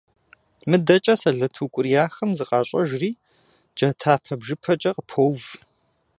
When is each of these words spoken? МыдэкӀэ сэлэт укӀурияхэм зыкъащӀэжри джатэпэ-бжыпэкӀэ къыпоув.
МыдэкӀэ 0.69 1.15
сэлэт 1.21 1.55
укӀурияхэм 1.63 2.31
зыкъащӀэжри 2.37 3.11
джатэпэ-бжыпэкӀэ 3.75 4.91
къыпоув. 4.95 5.43